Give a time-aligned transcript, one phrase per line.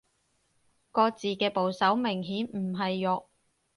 [0.91, 3.29] 個字嘅部首明顯唔係肉